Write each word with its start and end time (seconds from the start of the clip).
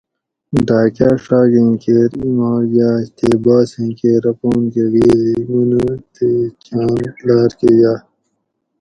ڈاۤکاۤ 0.67 1.15
ڛاگیں 1.25 1.73
کیر 1.83 2.09
ایماک 2.21 2.65
یاۤش 2.77 3.05
تے 3.17 3.29
باسیں 3.43 3.91
کیر 3.99 4.23
اپانکہ 4.31 4.83
غیزی 4.91 5.35
منوتے 5.49 6.29
چھاۤں 6.63 6.95
لارۤ 7.25 7.53
کہۤ 7.59 7.73
یاۤئ 7.81 8.01